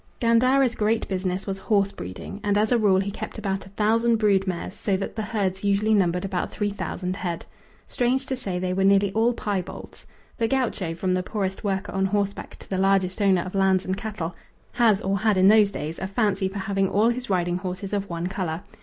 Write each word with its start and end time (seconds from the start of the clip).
Gandara's 0.19 0.73
great 0.73 1.07
business 1.07 1.45
was 1.45 1.59
horse 1.59 1.91
breeding, 1.91 2.39
and 2.43 2.57
as 2.57 2.71
a 2.71 2.77
rule 2.79 2.99
he 2.99 3.11
kept 3.11 3.37
about 3.37 3.67
a 3.67 3.69
thousand 3.69 4.15
brood 4.15 4.47
mares, 4.47 4.73
so 4.73 4.97
that 4.97 5.15
the 5.15 5.21
herds 5.21 5.63
usually 5.63 5.93
numbered 5.93 6.25
about 6.25 6.49
three 6.51 6.71
thousand 6.71 7.17
head. 7.17 7.45
Strange 7.87 8.25
to 8.25 8.35
say, 8.35 8.57
they 8.57 8.73
were 8.73 8.83
nearly 8.83 9.11
all 9.13 9.31
piebalds. 9.31 10.07
The 10.39 10.47
gaucho, 10.47 10.95
from 10.95 11.13
the 11.13 11.21
poorest 11.21 11.63
worker 11.63 11.91
on 11.91 12.05
horseback 12.07 12.55
to 12.61 12.67
the 12.67 12.79
largest 12.79 13.21
owner 13.21 13.43
of 13.43 13.53
lands 13.53 13.85
and 13.85 13.95
cattle, 13.95 14.35
has, 14.71 15.01
or 15.03 15.19
had 15.19 15.37
in 15.37 15.49
those 15.49 15.69
days, 15.69 15.99
a 15.99 16.07
fancy 16.07 16.47
for 16.49 16.57
having 16.57 16.89
all 16.89 17.09
his 17.09 17.29
riding 17.29 17.57
horses 17.59 17.93
of 17.93 18.09
one 18.09 18.25
colour. 18.25 18.63